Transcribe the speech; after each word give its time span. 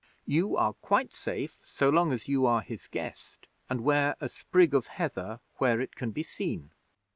You 0.25 0.57
are 0.57 0.73
quite 0.73 1.13
safe 1.13 1.61
so 1.63 1.87
long 1.89 2.11
as 2.11 2.27
you 2.27 2.47
are 2.47 2.61
his 2.61 2.87
guest, 2.87 3.45
and 3.69 3.81
wear 3.83 4.15
a 4.19 4.29
sprig 4.29 4.73
of 4.73 4.87
heather 4.87 5.41
where 5.57 5.79
it 5.79 5.93
can 5.95 6.09
be 6.09 6.23
seen. 6.23 6.71